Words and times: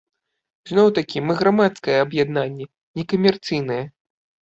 Зноў-такі, 0.71 1.17
мы 1.27 1.37
грамадскае 1.43 1.97
аб'яднанне, 2.07 2.71
некамерцыйнае. 3.01 3.83